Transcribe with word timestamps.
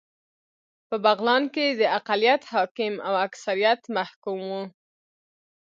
په 0.87 0.95
بغلان 1.05 1.43
کې 1.53 1.65
اقلیت 1.97 2.41
حاکم 2.53 2.93
او 3.07 3.13
اکثریت 3.27 3.81
محکوم 3.95 4.39
و 4.51 4.53